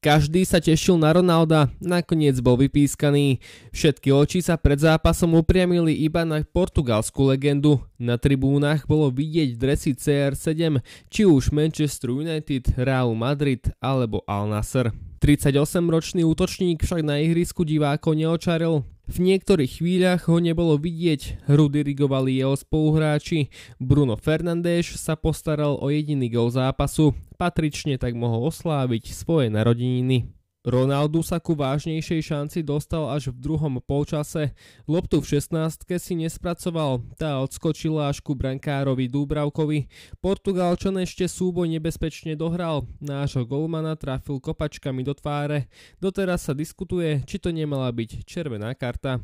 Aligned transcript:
Každý 0.00 0.48
sa 0.48 0.64
tešil 0.64 0.96
na 0.96 1.12
Ronalda, 1.12 1.68
nakoniec 1.76 2.32
bol 2.40 2.56
vypískaný. 2.56 3.36
Všetky 3.68 4.08
oči 4.08 4.40
sa 4.40 4.56
pred 4.56 4.80
zápasom 4.80 5.36
upriamili 5.36 5.92
iba 5.92 6.24
na 6.24 6.40
portugalskú 6.40 7.28
legendu. 7.28 7.84
Na 8.00 8.16
tribúnach 8.16 8.88
bolo 8.88 9.12
vidieť 9.12 9.60
dresy 9.60 9.92
CR7, 9.92 10.80
či 11.12 11.28
už 11.28 11.52
Manchester 11.52 12.16
United, 12.16 12.80
Real 12.80 13.12
Madrid 13.12 13.60
alebo 13.76 14.24
Al 14.24 14.48
Nasser. 14.48 14.88
38-ročný 15.20 16.24
útočník 16.24 16.80
však 16.80 17.04
na 17.04 17.20
ihrisku 17.20 17.68
divákov 17.68 18.16
neočaril. 18.16 18.88
V 19.04 19.16
niektorých 19.20 19.84
chvíľach 19.84 20.32
ho 20.32 20.40
nebolo 20.40 20.80
vidieť, 20.80 21.44
hru 21.44 21.68
dirigovali 21.68 22.40
jeho 22.40 22.56
spoluhráči. 22.56 23.52
Bruno 23.76 24.16
Fernandes 24.16 24.96
sa 24.96 25.12
postaral 25.12 25.76
o 25.76 25.92
jediný 25.92 26.32
gol 26.32 26.48
zápasu, 26.48 27.12
patrične 27.40 27.96
tak 27.96 28.12
mohol 28.12 28.52
osláviť 28.52 29.16
svoje 29.16 29.48
narodeniny. 29.48 30.28
Ronaldo 30.60 31.24
sa 31.24 31.40
ku 31.40 31.56
vážnejšej 31.56 32.20
šanci 32.20 32.58
dostal 32.60 33.08
až 33.08 33.32
v 33.32 33.40
druhom 33.48 33.80
polčase. 33.80 34.52
Loptu 34.84 35.24
v 35.24 35.40
16 35.40 35.88
si 35.96 36.12
nespracoval, 36.20 37.00
tá 37.16 37.40
odskočila 37.40 38.12
až 38.12 38.20
ku 38.20 38.36
brankárovi 38.36 39.08
Dúbravkovi. 39.08 39.88
Portugalčan 40.20 41.00
ešte 41.00 41.24
súboj 41.24 41.64
nebezpečne 41.64 42.36
dohral, 42.36 42.84
nášho 43.00 43.48
golmana 43.48 43.96
trafil 43.96 44.36
kopačkami 44.36 45.00
do 45.00 45.16
tváre. 45.16 45.72
Doteraz 45.96 46.44
sa 46.44 46.52
diskutuje, 46.52 47.24
či 47.24 47.40
to 47.40 47.56
nemala 47.56 47.88
byť 47.88 48.28
červená 48.28 48.76
karta. 48.76 49.16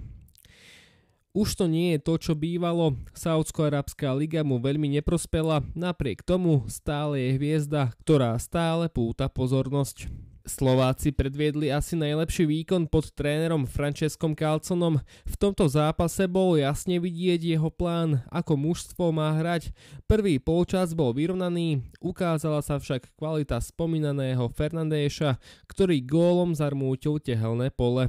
Už 1.36 1.52
to 1.52 1.68
nie 1.68 1.92
je 1.92 2.00
to, 2.00 2.16
čo 2.16 2.32
bývalo. 2.32 2.96
Saudsko-Arabská 3.12 4.16
liga 4.16 4.40
mu 4.40 4.56
veľmi 4.56 4.88
neprospela, 4.96 5.60
napriek 5.76 6.24
tomu 6.24 6.64
stále 6.64 7.20
je 7.20 7.36
hviezda, 7.36 7.92
ktorá 8.00 8.40
stále 8.40 8.88
púta 8.88 9.28
pozornosť. 9.28 10.08
Slováci 10.48 11.12
predviedli 11.12 11.68
asi 11.68 11.92
najlepší 11.92 12.48
výkon 12.48 12.88
pod 12.88 13.12
trénerom 13.12 13.68
Franceskom 13.68 14.32
Calconom. 14.32 14.96
V 15.28 15.34
tomto 15.36 15.68
zápase 15.68 16.24
bol 16.24 16.56
jasne 16.56 16.96
vidieť 16.96 17.52
jeho 17.52 17.68
plán, 17.68 18.24
ako 18.32 18.56
mužstvo 18.56 19.12
má 19.12 19.36
hrať. 19.36 19.76
Prvý 20.08 20.40
polčas 20.40 20.96
bol 20.96 21.12
vyrovnaný, 21.12 21.84
ukázala 22.00 22.64
sa 22.64 22.80
však 22.80 23.12
kvalita 23.12 23.60
spomínaného 23.60 24.48
Fernandéša, 24.56 25.36
ktorý 25.68 26.00
gólom 26.00 26.56
zarmútil 26.56 27.20
tehelné 27.20 27.68
pole. 27.68 28.08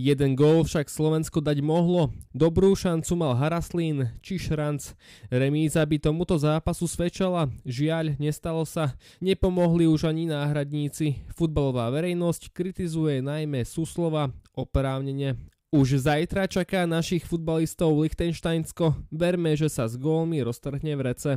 Jeden 0.00 0.32
gól 0.32 0.64
však 0.64 0.88
Slovensko 0.88 1.44
dať 1.44 1.60
mohlo. 1.60 2.08
Dobrú 2.32 2.72
šancu 2.72 3.20
mal 3.20 3.36
Haraslín 3.36 4.08
či 4.24 4.40
Šranc. 4.40 4.96
Remíza 5.28 5.84
by 5.84 6.00
tomuto 6.00 6.40
zápasu 6.40 6.88
svedčala. 6.88 7.52
Žiaľ, 7.68 8.16
nestalo 8.16 8.64
sa. 8.64 8.96
Nepomohli 9.20 9.84
už 9.84 10.08
ani 10.08 10.24
náhradníci. 10.24 11.20
Futbalová 11.36 11.92
verejnosť 11.92 12.48
kritizuje 12.48 13.20
najmä 13.20 13.60
Suslova 13.68 14.32
oprávnene. 14.56 15.36
Už 15.68 16.00
zajtra 16.00 16.48
čaká 16.48 16.88
našich 16.88 17.28
futbalistov 17.28 17.92
Lichtensteinsko. 18.00 18.96
Verme, 19.12 19.52
že 19.52 19.68
sa 19.68 19.84
s 19.84 20.00
gólmi 20.00 20.40
roztrhne 20.40 20.96
v 20.96 21.02
rece. 21.12 21.30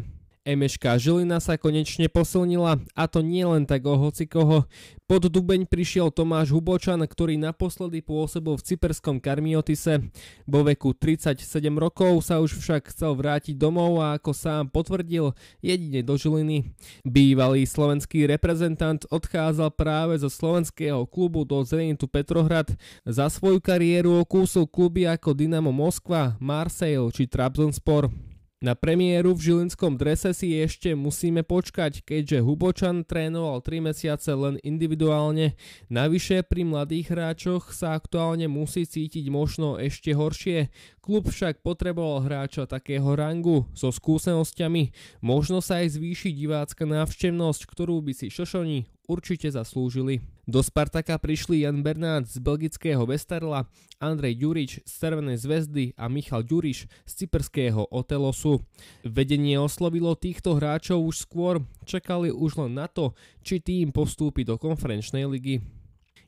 Emeška 0.44 1.00
Žilina 1.00 1.40
sa 1.40 1.56
konečne 1.56 2.12
posilnila 2.12 2.76
a 3.00 3.04
to 3.08 3.24
nie 3.24 3.48
len 3.48 3.64
tak 3.64 3.88
o 3.88 3.96
hocikoho. 3.96 4.68
Pod 5.08 5.32
Dubeň 5.32 5.64
prišiel 5.64 6.12
Tomáš 6.12 6.52
Hubočan, 6.52 7.00
ktorý 7.00 7.40
naposledy 7.40 8.04
pôsobil 8.04 8.60
v 8.60 8.66
cyperskom 8.68 9.24
Karmiotise. 9.24 10.12
Vo 10.44 10.68
veku 10.68 10.92
37 10.92 11.40
rokov 11.80 12.28
sa 12.28 12.44
už 12.44 12.60
však 12.60 12.92
chcel 12.92 13.16
vrátiť 13.16 13.56
domov 13.56 14.04
a 14.04 14.20
ako 14.20 14.36
sám 14.36 14.68
potvrdil, 14.68 15.32
jedine 15.64 16.04
do 16.04 16.20
Žiliny. 16.20 16.76
Bývalý 17.08 17.64
slovenský 17.64 18.28
reprezentant 18.28 19.00
odchádzal 19.08 19.72
práve 19.72 20.20
zo 20.20 20.28
slovenského 20.28 21.08
klubu 21.08 21.48
do 21.48 21.64
Zenitu 21.64 22.04
Petrohrad. 22.04 22.68
Za 23.08 23.32
svoju 23.32 23.64
kariéru 23.64 24.20
okúsil 24.28 24.68
kluby 24.68 25.08
ako 25.08 25.32
Dynamo 25.32 25.72
Moskva, 25.72 26.36
Marseille 26.44 27.08
či 27.16 27.32
Trabzonspor. 27.32 28.33
Na 28.64 28.80
premiéru 28.80 29.36
v 29.36 29.52
žilinskom 29.52 30.00
drese 30.00 30.32
si 30.32 30.56
ešte 30.56 30.96
musíme 30.96 31.44
počkať, 31.44 32.00
keďže 32.00 32.40
Hubočan 32.48 33.04
trénoval 33.04 33.60
3 33.60 33.92
mesiace 33.92 34.32
len 34.32 34.56
individuálne. 34.64 35.60
Navyše 35.92 36.48
pri 36.48 36.64
mladých 36.64 37.12
hráčoch 37.12 37.76
sa 37.76 37.92
aktuálne 37.92 38.48
musí 38.48 38.88
cítiť 38.88 39.28
možno 39.28 39.76
ešte 39.76 40.16
horšie. 40.16 40.72
Klub 41.04 41.28
však 41.28 41.60
potreboval 41.60 42.24
hráča 42.24 42.64
takého 42.64 43.12
rangu, 43.20 43.68
so 43.76 43.92
skúsenosťami. 43.92 44.96
Možno 45.20 45.60
sa 45.60 45.84
aj 45.84 46.00
zvýši 46.00 46.32
divácka 46.32 46.88
návštevnosť, 46.88 47.68
ktorú 47.68 48.00
by 48.00 48.16
si 48.16 48.32
Šošoni 48.32 48.93
určite 49.08 49.52
zaslúžili. 49.52 50.24
Do 50.44 50.60
Spartaka 50.60 51.16
prišli 51.16 51.64
Jan 51.64 51.84
Bernát 51.84 52.28
z 52.28 52.40
belgického 52.40 53.04
Westerla, 53.08 53.68
Andrej 54.00 54.40
Ďurič 54.44 54.72
z 54.84 54.92
Červenej 54.92 55.40
zväzdy 55.40 55.96
a 55.96 56.12
Michal 56.12 56.44
Ďuriš 56.44 56.92
z 57.08 57.12
cyperského 57.12 57.88
Otelosu. 57.92 58.60
Vedenie 59.08 59.56
oslovilo 59.60 60.16
týchto 60.16 60.60
hráčov 60.60 61.04
už 61.04 61.24
skôr, 61.24 61.64
čakali 61.88 62.32
už 62.32 62.60
len 62.60 62.76
na 62.76 62.92
to, 62.92 63.16
či 63.44 63.64
tým 63.64 63.96
postúpi 63.96 64.44
do 64.44 64.60
konferenčnej 64.60 65.28
ligy. 65.28 65.83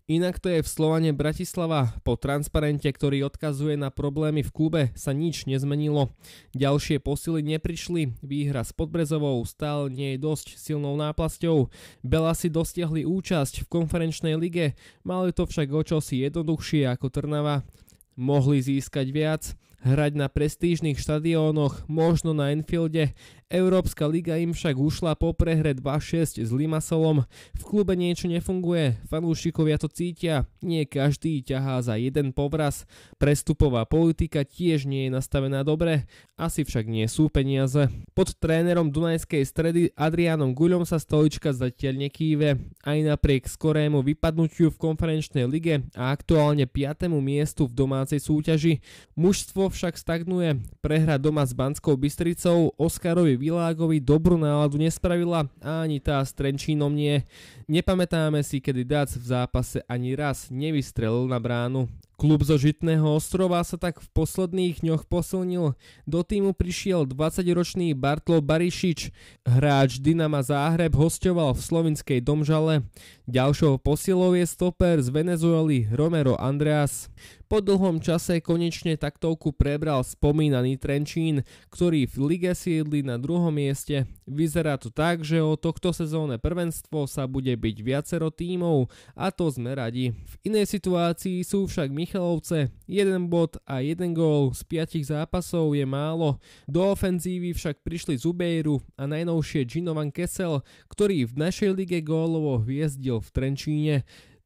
Inak 0.05 0.37
to 0.37 0.53
je 0.53 0.61
v 0.61 0.69
Slovane 0.69 1.17
Bratislava. 1.17 1.97
Po 2.05 2.13
transparente, 2.13 2.85
ktorý 2.85 3.25
odkazuje 3.25 3.73
na 3.73 3.89
problémy 3.89 4.45
v 4.45 4.53
klube, 4.53 4.81
sa 4.93 5.17
nič 5.17 5.49
nezmenilo. 5.49 6.13
Ďalšie 6.53 7.01
posily 7.01 7.41
neprišli, 7.41 8.13
výhra 8.21 8.61
s 8.61 8.69
Podbrezovou 8.69 9.41
stále 9.49 9.89
nie 9.89 10.13
je 10.13 10.21
dosť 10.21 10.61
silnou 10.61 10.93
náplasťou. 10.93 11.73
Bela 12.05 12.37
si 12.37 12.53
dostiahli 12.53 13.01
účasť 13.01 13.65
v 13.65 13.69
konferenčnej 13.81 14.37
lige, 14.37 14.77
mali 15.01 15.33
to 15.33 15.49
však 15.49 15.73
o 15.73 15.81
čosi 15.81 16.21
jednoduchšie 16.29 16.85
ako 16.85 17.09
Trnava. 17.09 17.65
Mohli 18.13 18.61
získať 18.61 19.09
viac, 19.09 19.57
hrať 19.85 20.17
na 20.17 20.25
prestížnych 20.25 20.97
štadiónoch, 20.97 21.85
možno 21.85 22.33
na 22.33 22.49
Enfielde. 22.49 23.13
Európska 23.45 24.09
liga 24.09 24.41
im 24.41 24.57
však 24.57 24.73
ušla 24.73 25.13
po 25.13 25.29
prehre 25.29 25.77
2-6 25.77 26.41
s 26.41 26.49
Limassolom. 26.49 27.29
V 27.53 27.61
klube 27.61 27.93
niečo 27.93 28.25
nefunguje, 28.25 28.97
fanúšikovia 29.05 29.77
to 29.77 29.85
cítia, 29.85 30.49
nie 30.65 30.81
každý 30.89 31.45
ťahá 31.45 31.77
za 31.85 31.93
jeden 31.93 32.33
povraz. 32.33 32.89
Prestupová 33.21 33.85
politika 33.85 34.41
tiež 34.41 34.89
nie 34.89 35.05
je 35.07 35.13
nastavená 35.13 35.61
dobre, 35.61 36.09
asi 36.41 36.65
však 36.65 36.89
nie 36.89 37.05
sú 37.05 37.29
peniaze. 37.29 37.85
Pod 38.17 38.33
trénerom 38.33 38.89
Dunajskej 38.89 39.45
stredy 39.45 39.81
Adrianom 39.93 40.57
Guľom 40.57 40.81
sa 40.81 40.97
stolička 40.97 41.53
zatiaľ 41.53 42.09
nekýve, 42.09 42.57
aj 42.81 42.97
napriek 43.05 43.45
skorému 43.45 44.01
vypadnutiu 44.01 44.73
v 44.73 44.81
konferenčnej 44.81 45.45
lige 45.45 45.85
a 45.93 46.09
aktuálne 46.09 46.65
5. 46.65 47.13
miestu 47.21 47.69
v 47.69 47.77
domácej 47.77 48.17
súťaži. 48.17 48.81
Mužstvo 49.13 49.69
však 49.75 49.99
stagnuje. 49.99 50.55
Prehra 50.79 51.19
doma 51.19 51.43
s 51.43 51.51
Banskou 51.51 51.99
Bystricou 51.99 52.71
Oskarovi 52.79 53.35
Világovi 53.35 53.99
dobrú 53.99 54.39
náladu 54.39 54.79
nespravila 54.79 55.51
a 55.59 55.83
ani 55.83 55.99
tá 55.99 56.23
s 56.23 56.31
Trenčínom 56.31 56.95
nie. 56.95 57.27
Nepamätáme 57.67 58.39
si, 58.39 58.63
kedy 58.63 58.87
Dac 58.87 59.11
v 59.11 59.25
zápase 59.27 59.83
ani 59.91 60.15
raz 60.15 60.47
nevystrelil 60.47 61.27
na 61.27 61.35
bránu. 61.43 61.91
Klub 62.15 62.47
zo 62.47 62.55
Žitného 62.55 63.19
ostrova 63.19 63.59
sa 63.67 63.75
tak 63.75 63.99
v 63.99 64.07
posledných 64.15 64.79
dňoch 64.79 65.03
posilnil. 65.11 65.75
Do 66.07 66.19
týmu 66.23 66.55
prišiel 66.55 67.03
20-ročný 67.03 67.91
Bartlo 67.91 68.39
Barišič. 68.39 69.11
Hráč 69.43 69.99
Dynama 69.99 70.39
Záhreb 70.39 70.95
hostoval 70.95 71.51
v 71.51 71.61
slovinskej 71.61 72.23
Domžale. 72.23 72.87
Ďalšou 73.27 73.83
posilou 73.83 74.31
je 74.31 74.47
stoper 74.47 75.03
z 75.03 75.11
Venezuely 75.11 75.91
Romero 75.91 76.39
Andreas. 76.39 77.11
Po 77.45 77.61
dlhom 77.61 78.01
čase 78.01 78.41
konečne 78.41 78.97
taktovku 78.97 79.53
prebral 79.53 80.01
spomínaný 80.01 80.81
Trenčín, 80.81 81.45
ktorý 81.69 82.09
v 82.09 82.33
lige 82.33 82.51
sídli 82.57 83.05
na 83.05 83.21
druhom 83.21 83.53
mieste. 83.53 84.09
Vyzerá 84.25 84.81
to 84.81 84.89
tak, 84.89 85.21
že 85.21 85.45
o 85.45 85.53
tohto 85.53 85.93
sezónne 85.93 86.41
prvenstvo 86.41 87.05
sa 87.05 87.29
bude 87.29 87.53
byť 87.53 87.77
viacero 87.85 88.33
tímov 88.33 88.89
a 89.13 89.29
to 89.29 89.45
sme 89.53 89.77
radi. 89.77 90.17
V 90.17 90.33
inej 90.49 90.73
situácii 90.73 91.45
sú 91.45 91.69
však 91.69 91.93
Michalovce, 92.05 92.69
jeden 92.85 93.25
bod 93.33 93.57
a 93.65 93.81
jeden 93.81 94.13
gól 94.13 94.53
z 94.53 94.61
piatich 94.69 95.09
zápasov 95.09 95.73
je 95.73 95.89
málo. 95.89 96.37
Do 96.69 96.85
ofenzívy 96.93 97.49
však 97.57 97.81
prišli 97.81 98.13
Zubejru 98.13 98.77
a 98.93 99.09
najnovšie 99.09 99.65
Ginovan 99.65 100.13
Kessel, 100.13 100.61
ktorý 100.85 101.25
v 101.25 101.49
našej 101.49 101.73
lige 101.73 102.05
gólovo 102.05 102.61
hviezdil 102.61 103.25
v 103.25 103.29
Trenčíne. 103.33 103.95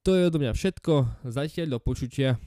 To 0.07 0.15
je 0.15 0.31
odo 0.31 0.39
mňa 0.39 0.56
všetko, 0.56 1.27
zatiaľ 1.27 1.75
do 1.75 1.79
počutia. 1.83 2.39